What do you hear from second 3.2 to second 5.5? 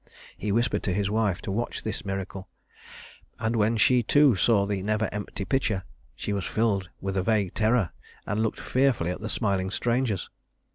and when she, too, saw the never empty